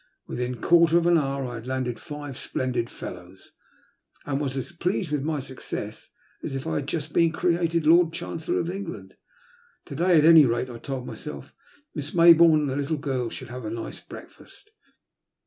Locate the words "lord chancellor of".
7.85-8.71